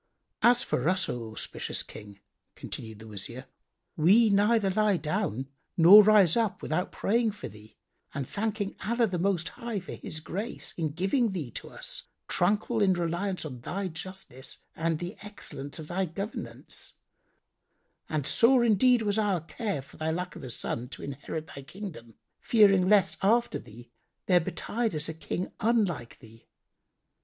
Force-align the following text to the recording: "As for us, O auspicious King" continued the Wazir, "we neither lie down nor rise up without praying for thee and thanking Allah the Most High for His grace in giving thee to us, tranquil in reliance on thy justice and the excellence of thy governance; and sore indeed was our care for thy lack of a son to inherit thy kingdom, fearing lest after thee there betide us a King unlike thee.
"As 0.41 0.63
for 0.63 0.89
us, 0.89 1.07
O 1.09 1.29
auspicious 1.31 1.83
King" 1.83 2.21
continued 2.55 2.97
the 2.97 3.07
Wazir, 3.07 3.45
"we 3.95 4.31
neither 4.31 4.71
lie 4.71 4.97
down 4.97 5.47
nor 5.77 6.01
rise 6.01 6.35
up 6.35 6.63
without 6.63 6.91
praying 6.91 7.33
for 7.33 7.47
thee 7.47 7.77
and 8.11 8.27
thanking 8.27 8.75
Allah 8.83 9.05
the 9.05 9.19
Most 9.19 9.49
High 9.49 9.79
for 9.79 9.91
His 9.91 10.19
grace 10.19 10.73
in 10.75 10.93
giving 10.93 11.33
thee 11.33 11.51
to 11.51 11.69
us, 11.69 12.05
tranquil 12.27 12.81
in 12.81 12.93
reliance 12.93 13.45
on 13.45 13.61
thy 13.61 13.89
justice 13.89 14.65
and 14.75 14.97
the 14.97 15.17
excellence 15.21 15.77
of 15.77 15.87
thy 15.87 16.05
governance; 16.05 16.93
and 18.09 18.25
sore 18.25 18.65
indeed 18.65 19.03
was 19.03 19.19
our 19.19 19.41
care 19.41 19.83
for 19.83 19.97
thy 19.97 20.09
lack 20.09 20.35
of 20.35 20.43
a 20.43 20.49
son 20.49 20.87
to 20.89 21.03
inherit 21.03 21.45
thy 21.45 21.61
kingdom, 21.61 22.15
fearing 22.39 22.89
lest 22.89 23.19
after 23.21 23.59
thee 23.59 23.91
there 24.25 24.39
betide 24.39 24.95
us 24.95 25.07
a 25.07 25.13
King 25.13 25.51
unlike 25.59 26.17
thee. 26.17 26.47